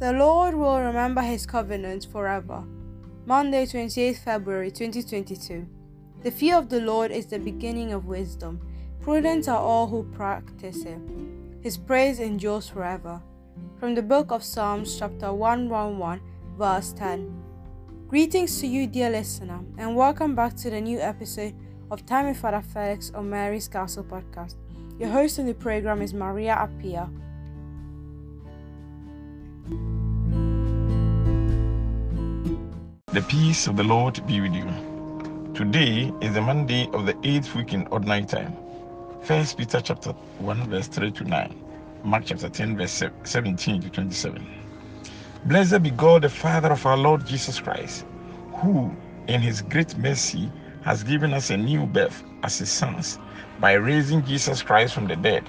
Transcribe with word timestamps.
The 0.00 0.12
Lord 0.12 0.54
will 0.54 0.80
remember 0.80 1.22
his 1.22 1.44
covenant 1.44 2.06
forever. 2.12 2.62
Monday, 3.26 3.66
28th 3.66 4.18
February 4.18 4.70
2022. 4.70 5.66
The 6.22 6.30
fear 6.30 6.56
of 6.56 6.68
the 6.68 6.80
Lord 6.80 7.10
is 7.10 7.26
the 7.26 7.40
beginning 7.40 7.92
of 7.92 8.06
wisdom. 8.06 8.60
Prudent 9.00 9.48
are 9.48 9.58
all 9.58 9.88
who 9.88 10.04
practice 10.04 10.84
it. 10.84 11.00
His 11.62 11.76
praise 11.76 12.20
endures 12.20 12.68
forever. 12.68 13.20
From 13.80 13.96
the 13.96 14.02
book 14.02 14.30
of 14.30 14.44
Psalms, 14.44 14.96
chapter 14.96 15.32
111, 15.32 16.20
verse 16.56 16.92
10. 16.92 17.42
Greetings 18.06 18.60
to 18.60 18.68
you, 18.68 18.86
dear 18.86 19.10
listener, 19.10 19.64
and 19.78 19.96
welcome 19.96 20.36
back 20.36 20.54
to 20.58 20.70
the 20.70 20.80
new 20.80 21.00
episode 21.00 21.56
of 21.90 22.06
Time 22.06 22.28
with 22.28 22.36
Father 22.36 22.62
Felix 22.62 23.10
on 23.16 23.28
Mary's 23.28 23.66
Castle 23.66 24.04
podcast. 24.04 24.54
Your 25.00 25.08
host 25.08 25.40
on 25.40 25.46
the 25.46 25.54
program 25.54 26.02
is 26.02 26.14
Maria 26.14 26.54
Apia. 26.54 27.10
The 33.10 33.22
peace 33.22 33.66
of 33.66 33.76
the 33.78 33.84
Lord 33.84 34.26
be 34.26 34.42
with 34.42 34.52
you. 34.52 34.68
Today 35.54 36.12
is 36.20 36.34
the 36.34 36.42
Monday 36.42 36.90
of 36.92 37.06
the 37.06 37.16
eighth 37.22 37.54
week 37.54 37.72
in 37.72 37.86
ordinary 37.86 38.26
time. 38.26 38.54
First 39.22 39.56
Peter 39.56 39.80
chapter 39.80 40.10
1 40.40 40.68
verse 40.68 40.88
3 40.88 41.12
to 41.12 41.24
9. 41.24 41.54
Mark 42.04 42.24
chapter 42.26 42.50
10 42.50 42.76
verse 42.76 43.02
17 43.24 43.80
to 43.80 43.88
27. 43.88 44.46
Blessed 45.46 45.82
be 45.82 45.90
God 45.90 46.20
the 46.20 46.28
Father 46.28 46.70
of 46.70 46.84
our 46.84 46.98
Lord 46.98 47.24
Jesus 47.24 47.58
Christ, 47.58 48.04
who 48.56 48.94
in 49.26 49.40
his 49.40 49.62
great 49.62 49.96
mercy 49.96 50.52
has 50.82 51.02
given 51.02 51.32
us 51.32 51.48
a 51.48 51.56
new 51.56 51.86
birth 51.86 52.22
as 52.42 52.58
his 52.58 52.70
sons 52.70 53.18
by 53.58 53.72
raising 53.72 54.22
Jesus 54.22 54.62
Christ 54.62 54.92
from 54.92 55.08
the 55.08 55.16
dead, 55.16 55.48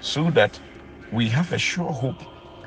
so 0.00 0.32
that 0.32 0.58
we 1.12 1.28
have 1.28 1.52
a 1.52 1.58
sure 1.58 1.92
hope 1.92 2.20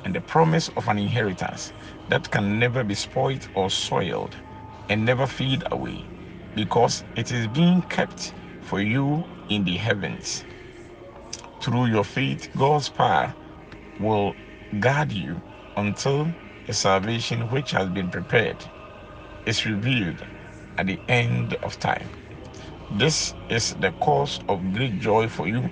and 0.04 0.14
the 0.14 0.20
promise 0.22 0.68
of 0.76 0.88
an 0.88 0.98
inheritance 0.98 1.72
that 2.08 2.30
can 2.30 2.58
never 2.58 2.84
be 2.84 2.94
spoiled 2.94 3.48
or 3.54 3.70
soiled 3.70 4.36
and 4.88 5.04
never 5.04 5.26
fade 5.26 5.64
away, 5.72 6.10
because 6.54 7.04
it 7.16 7.32
is 7.32 7.48
being 7.48 7.82
kept 7.82 8.34
for 8.60 8.80
you 8.80 9.26
in 9.48 9.64
the 9.64 9.76
heavens. 9.78 10.44
Through 11.60 11.86
your 11.86 12.04
faith, 12.04 12.48
God's 12.56 12.90
power 12.90 13.36
will 13.98 14.36
guard 14.80 15.12
you 15.12 15.42
until 15.76 16.36
the 16.66 16.74
salvation 16.74 17.48
which 17.50 17.72
has 17.72 17.90
been 17.90 18.10
prepared 18.10 18.66
is 19.46 19.66
revealed 19.66 20.22
at 20.78 20.86
the 20.86 21.00
end 21.08 21.56
of 21.62 21.78
time. 21.78 22.10
This 22.90 23.34
is 23.48 23.70
the 23.78 23.92
cause 24.00 24.40
of 24.48 24.72
great 24.72 24.98
joy 24.98 25.28
for 25.28 25.48
you, 25.48 25.70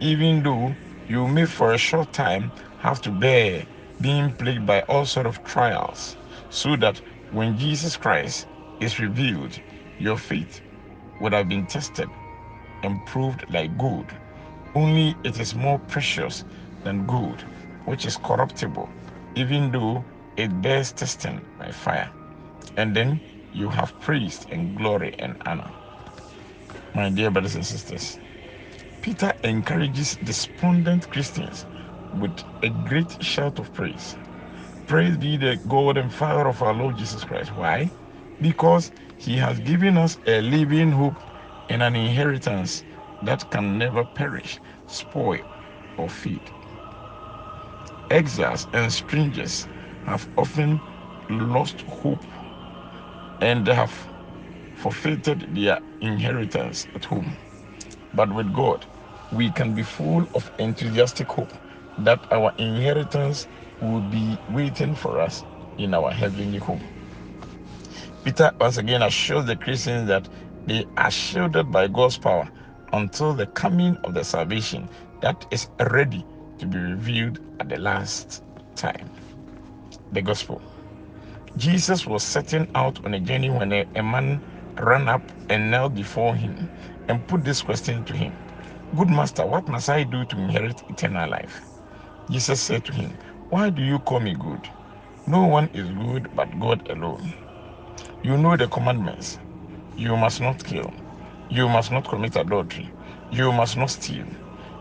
even 0.00 0.42
though 0.42 0.76
you 1.08 1.28
may 1.28 1.46
for 1.46 1.72
a 1.74 1.78
short 1.78 2.12
time 2.12 2.52
have 2.82 3.00
to 3.00 3.12
bear 3.12 3.64
being 4.00 4.32
plagued 4.32 4.66
by 4.66 4.80
all 4.82 5.06
sort 5.06 5.24
of 5.24 5.42
trials, 5.44 6.16
so 6.50 6.74
that 6.74 7.00
when 7.30 7.56
Jesus 7.56 7.96
Christ 7.96 8.48
is 8.80 8.98
revealed, 8.98 9.60
your 10.00 10.16
faith 10.16 10.60
would 11.20 11.32
have 11.32 11.48
been 11.48 11.64
tested 11.64 12.10
and 12.82 12.98
proved 13.06 13.44
like 13.50 13.78
gold. 13.78 14.10
Only 14.74 15.14
it 15.22 15.38
is 15.38 15.54
more 15.54 15.78
precious 15.78 16.44
than 16.82 17.06
gold, 17.06 17.42
which 17.84 18.04
is 18.04 18.16
corruptible, 18.16 18.88
even 19.36 19.70
though 19.70 20.04
it 20.36 20.60
bears 20.60 20.90
testing 20.90 21.40
by 21.60 21.70
fire. 21.70 22.10
And 22.76 22.96
then 22.96 23.20
you 23.54 23.68
have 23.68 23.98
praise 24.00 24.44
and 24.50 24.76
glory 24.76 25.14
and 25.20 25.36
honor. 25.46 25.70
My 26.96 27.10
dear 27.10 27.30
brothers 27.30 27.54
and 27.54 27.64
sisters, 27.64 28.18
Peter 29.02 29.32
encourages 29.44 30.16
despondent 30.24 31.08
Christians 31.10 31.64
with 32.12 32.44
a 32.62 32.70
great 32.70 33.16
shout 33.22 33.58
of 33.60 33.72
praise. 33.72 34.18
Praise 34.86 35.16
be 35.18 35.38
the 35.38 35.58
God 35.68 35.96
and 35.98 36.12
Father 36.12 36.48
of 36.48 36.62
our 36.62 36.74
Lord 36.74 36.96
Jesus 36.96 37.24
Christ. 37.24 37.54
Why? 37.56 37.92
Because 38.40 38.92
he 39.16 39.38
has 39.38 39.60
given 39.60 39.96
us 39.98 40.18
a 40.26 40.42
living 40.42 40.92
hope 40.92 41.22
and 41.70 41.82
an 41.82 41.96
inheritance 41.96 42.84
that 43.22 43.48
can 43.50 43.78
never 43.78 44.04
perish, 44.04 44.60
spoil, 44.86 45.40
or 45.96 46.10
fade. 46.10 46.52
Exiles 48.10 48.68
and 48.72 48.92
strangers 48.92 49.68
have 50.04 50.28
often 50.36 50.82
lost 51.30 51.82
hope 51.88 52.24
and 53.40 53.66
have 53.68 54.10
forfeited 54.74 55.46
their 55.54 55.80
inheritance 56.00 56.88
at 56.94 57.06
home. 57.06 57.38
But 58.14 58.32
with 58.34 58.52
God, 58.52 58.86
we 59.30 59.52
can 59.52 59.74
be 59.74 59.84
full 59.84 60.26
of 60.34 60.52
enthusiastic 60.58 61.30
hope 61.32 61.52
that 61.98 62.26
our 62.32 62.52
inheritance 62.58 63.48
will 63.80 64.02
be 64.02 64.40
waiting 64.48 64.94
for 64.94 65.20
us 65.20 65.44
in 65.78 65.94
our 65.94 66.12
heavenly 66.12 66.58
home. 66.58 66.82
Peter 68.24 68.52
once 68.60 68.78
again 68.78 69.02
assures 69.02 69.46
the 69.46 69.56
Christians 69.56 70.08
that 70.08 70.28
they 70.66 70.86
are 70.96 71.10
shielded 71.10 71.72
by 71.72 71.88
God's 71.88 72.18
power 72.18 72.48
until 72.92 73.34
the 73.34 73.48
coming 73.48 73.98
of 74.04 74.14
the 74.14 74.24
salvation 74.24 74.90
that 75.20 75.46
is 75.50 75.68
ready 75.80 76.26
to 76.58 76.66
be 76.66 76.78
revealed 76.78 77.40
at 77.60 77.68
the 77.70 77.78
last 77.78 78.42
time. 78.76 79.10
The 80.12 80.22
Gospel. 80.22 80.62
Jesus 81.56 82.06
was 82.06 82.24
setting 82.24 82.68
out 82.74 83.04
on 83.06 83.14
a 83.14 83.20
journey 83.20 83.50
when 83.50 83.72
a, 83.72 83.86
a 83.96 84.02
man 84.02 84.42
ran 84.78 85.08
up 85.08 85.32
and 85.50 85.70
knelt 85.70 85.94
before 85.94 86.36
him 86.36 86.70
and 87.08 87.26
put 87.28 87.44
this 87.44 87.62
question 87.62 88.04
to 88.06 88.14
him 88.16 88.36
Good 88.96 89.10
master, 89.10 89.46
what 89.46 89.68
must 89.68 89.90
I 89.90 90.04
do 90.04 90.24
to 90.26 90.38
inherit 90.38 90.82
eternal 90.88 91.30
life? 91.30 91.71
Jesus 92.30 92.62
said 92.62 92.84
to 92.86 92.92
him, 92.92 93.18
Why 93.50 93.70
do 93.70 93.82
you 93.82 94.00
call 94.00 94.20
me 94.20 94.34
good? 94.34 94.68
No 95.26 95.46
one 95.46 95.70
is 95.74 95.90
good 95.90 96.28
but 96.34 96.58
God 96.60 96.82
alone. 96.90 97.34
You 98.22 98.36
know 98.38 98.56
the 98.56 98.68
commandments. 98.68 99.38
You 99.96 100.16
must 100.16 100.40
not 100.40 100.64
kill. 100.64 100.92
You 101.48 101.68
must 101.68 101.92
not 101.92 102.08
commit 102.08 102.36
adultery. 102.36 102.92
You 103.30 103.52
must 103.52 103.76
not 103.76 103.90
steal. 103.90 104.26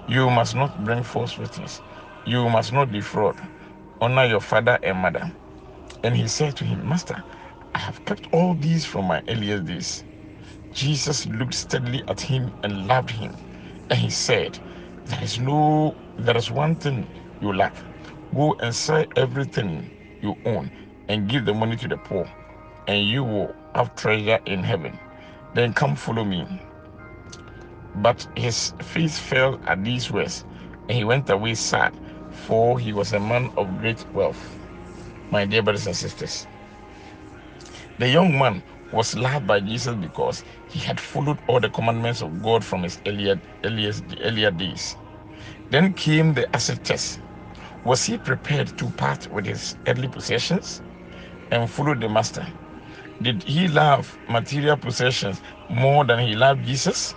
You 0.07 0.29
must 0.31 0.55
not 0.55 0.77
bring 0.83 1.03
false 1.03 1.37
witness. 1.37 1.81
You 2.25 2.49
must 2.49 2.73
not 2.73 2.91
defraud. 2.91 3.37
Honor 4.01 4.25
your 4.25 4.41
father 4.41 4.79
and 4.83 4.99
mother. 4.99 5.33
And 6.03 6.15
he 6.17 6.27
said 6.27 6.55
to 6.57 6.65
him, 6.65 6.87
Master, 6.87 7.23
I 7.75 7.79
have 7.79 8.03
kept 8.05 8.27
all 8.33 8.55
these 8.55 8.85
from 8.85 9.05
my 9.07 9.23
earliest 9.29 9.65
days. 9.65 10.05
Jesus 10.73 11.27
looked 11.27 11.55
steadily 11.55 12.03
at 12.07 12.21
him 12.21 12.53
and 12.63 12.87
loved 12.87 13.11
him. 13.11 13.35
And 13.89 13.99
he 13.99 14.09
said, 14.11 14.59
There 15.05 15.23
is 15.23 15.39
no 15.39 15.97
there 16.17 16.37
is 16.37 16.51
one 16.51 16.75
thing 16.77 17.09
you 17.41 17.53
lack. 17.53 17.75
Go 18.33 18.55
and 18.59 18.73
sell 18.73 19.05
everything 19.15 19.89
you 20.21 20.35
own 20.45 20.71
and 21.09 21.29
give 21.29 21.45
the 21.45 21.53
money 21.53 21.75
to 21.77 21.87
the 21.87 21.97
poor, 21.97 22.29
and 22.87 23.05
you 23.05 23.23
will 23.23 23.55
have 23.75 23.95
treasure 23.95 24.39
in 24.45 24.63
heaven. 24.63 24.97
Then 25.53 25.73
come 25.73 25.95
follow 25.95 26.23
me. 26.23 26.47
But 27.95 28.25
his 28.37 28.73
face 28.81 29.17
fell 29.19 29.59
at 29.65 29.83
these 29.83 30.11
words, 30.11 30.45
and 30.87 30.91
he 30.97 31.03
went 31.03 31.29
away 31.29 31.55
sad, 31.55 31.93
for 32.31 32.79
he 32.79 32.93
was 32.93 33.13
a 33.13 33.19
man 33.19 33.51
of 33.57 33.79
great 33.79 34.05
wealth. 34.13 34.57
My 35.31 35.45
dear 35.45 35.61
brothers 35.61 35.87
and 35.87 35.95
sisters, 35.95 36.47
the 37.99 38.07
young 38.09 38.37
man 38.37 38.63
was 38.93 39.15
loved 39.15 39.47
by 39.47 39.59
Jesus 39.59 39.95
because 39.95 40.43
he 40.69 40.79
had 40.79 40.99
followed 40.99 41.39
all 41.47 41.59
the 41.59 41.69
commandments 41.69 42.21
of 42.21 42.41
God 42.41 42.63
from 42.63 42.83
his 42.83 43.01
earlier, 43.05 43.39
earliest, 43.63 44.03
earlier 44.21 44.51
days. 44.51 44.95
Then 45.69 45.93
came 45.93 46.33
the 46.33 46.53
acid 46.55 46.83
test. 46.83 47.19
Was 47.83 48.05
he 48.05 48.17
prepared 48.19 48.77
to 48.77 48.91
part 48.91 49.27
with 49.31 49.45
his 49.47 49.75
earthly 49.87 50.09
possessions 50.09 50.81
and 51.51 51.69
follow 51.71 51.95
the 51.95 52.09
master? 52.09 52.47
Did 53.21 53.43
he 53.43 53.67
love 53.67 54.19
material 54.27 54.77
possessions 54.77 55.41
more 55.69 56.05
than 56.05 56.19
he 56.19 56.35
loved 56.35 56.65
Jesus? 56.65 57.15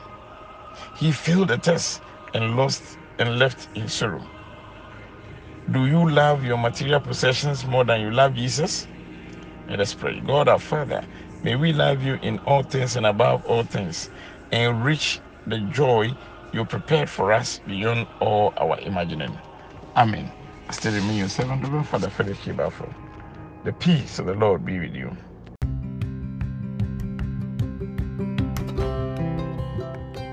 He 0.94 1.12
failed 1.12 1.48
the 1.48 1.58
test 1.58 2.02
and 2.34 2.56
lost 2.56 2.98
and 3.18 3.38
left 3.38 3.68
in 3.74 3.88
sorrow. 3.88 4.30
Do 5.70 5.86
you 5.86 6.08
love 6.10 6.44
your 6.44 6.58
material 6.58 7.00
possessions 7.00 7.66
more 7.66 7.84
than 7.84 8.00
you 8.02 8.10
love 8.10 8.34
Jesus? 8.34 8.88
Let 9.68 9.80
us 9.80 9.94
pray. 9.94 10.20
God 10.20 10.48
our 10.48 10.58
Father, 10.60 11.06
may 11.42 11.56
we 11.56 11.72
love 11.72 12.02
you 12.02 12.18
in 12.22 12.38
all 12.46 12.62
things 12.64 12.96
and 12.96 13.06
above 13.06 13.44
all 13.44 13.64
things, 13.64 14.10
and 14.52 14.84
reach 14.84 15.22
the 15.46 15.60
joy 15.60 16.16
you 16.52 16.66
prepared 16.66 17.10
for 17.10 17.32
us 17.32 17.60
beyond 17.66 18.08
all 18.20 18.52
our 18.58 18.78
imagining. 18.80 19.40
Amen. 19.96 20.32
Remain 20.84 21.16
your 21.16 21.28
servant, 21.28 21.62
Reverend 21.62 21.88
Father 21.88 22.10
Felix 22.10 22.38
Kibafo. 22.40 22.92
The 23.64 23.72
peace 23.72 24.18
of 24.18 24.26
the 24.26 24.34
Lord 24.34 24.64
be 24.64 24.78
with 24.80 24.94
you. 24.94 25.10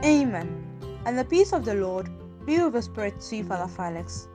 Amen. 0.03 0.65
And 1.05 1.17
the 1.17 1.25
peace 1.25 1.53
of 1.53 1.63
the 1.63 1.75
Lord 1.75 2.09
be 2.45 2.59
with 2.61 2.73
the 2.73 2.81
spirit 2.81 3.21
to 3.21 3.43
Father 3.43 3.71
Felix. 3.71 4.27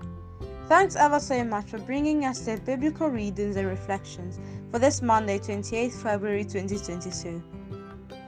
Thanks 0.69 0.97
ever 0.97 1.21
so 1.21 1.45
much 1.45 1.67
for 1.67 1.79
bringing 1.79 2.25
us 2.25 2.41
the 2.41 2.57
biblical 2.57 3.09
readings 3.09 3.57
and 3.57 3.69
reflections 3.69 4.39
for 4.71 4.79
this 4.79 5.03
Monday, 5.03 5.39
28th 5.39 6.03
February 6.03 6.45
2022. 6.45 7.43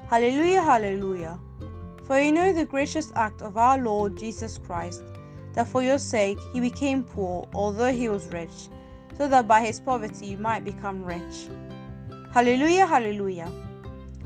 Hallelujah, 0.08 0.62
hallelujah. 0.62 1.38
For 2.04 2.20
you 2.20 2.32
know 2.32 2.52
the 2.52 2.64
gracious 2.64 3.12
act 3.14 3.42
of 3.42 3.56
our 3.56 3.78
Lord 3.78 4.16
Jesus 4.16 4.58
Christ, 4.58 5.02
that 5.58 5.66
for 5.66 5.82
your 5.82 5.98
sake 5.98 6.38
he 6.52 6.60
became 6.60 7.02
poor, 7.02 7.48
although 7.52 7.92
he 7.92 8.08
was 8.08 8.32
rich, 8.32 8.68
so 9.16 9.26
that 9.26 9.48
by 9.48 9.60
his 9.60 9.80
poverty 9.80 10.26
you 10.26 10.38
might 10.38 10.64
become 10.64 11.04
rich. 11.04 11.48
Hallelujah, 12.32 12.86
hallelujah. 12.86 13.50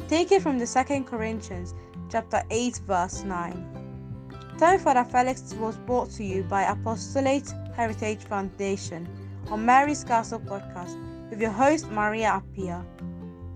Take 0.09 0.31
it 0.31 0.43
from 0.43 0.59
the 0.59 0.67
Second 0.67 1.07
Corinthians 1.07 1.73
chapter 2.11 2.43
8 2.51 2.83
verse 2.87 3.23
9. 3.25 4.59
Time 4.59 4.79
Father 4.79 5.05
Felix 5.11 5.55
was 5.55 5.79
brought 5.79 6.11
to 6.11 6.23
you 6.23 6.43
by 6.43 6.65
Apostolate 6.65 7.51
Heritage 7.75 8.25
Foundation 8.25 9.09
on 9.51 9.65
Mary's 9.65 10.05
Castle 10.05 10.39
podcast 10.39 11.01
with 11.31 11.41
your 11.41 11.51
host 11.51 11.91
Maria 11.91 12.43
Appia. 12.43 12.85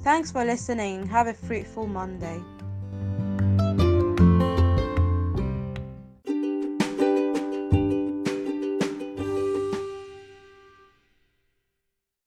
Thanks 0.02 0.32
for 0.32 0.46
listening 0.46 1.06
have 1.06 1.26
a 1.26 1.34
fruitful 1.34 1.86
Monday. 1.86 2.40